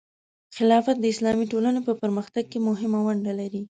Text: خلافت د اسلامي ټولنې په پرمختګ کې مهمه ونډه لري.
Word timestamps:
خلافت 0.57 0.95
د 0.99 1.05
اسلامي 1.13 1.45
ټولنې 1.51 1.81
په 1.87 1.93
پرمختګ 2.01 2.43
کې 2.51 2.59
مهمه 2.69 2.99
ونډه 3.05 3.33
لري. 3.39 3.59